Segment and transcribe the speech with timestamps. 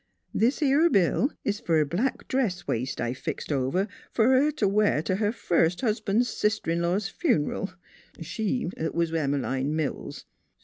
[0.33, 4.65] This 'ere bill is fer a black dress waist I fixed over fer her t'
[4.65, 7.67] wear to her first husban's sister in law's fun'ral.
[8.15, 10.25] 6 NEIGHBORS She 't was Em'line Mills.